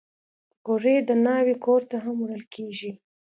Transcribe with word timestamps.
پکورې 0.49 0.95
د 1.09 1.09
ناوې 1.25 1.55
کور 1.65 1.81
ته 1.89 1.95
هم 2.03 2.15
وړل 2.21 2.43
کېږي 2.55 2.91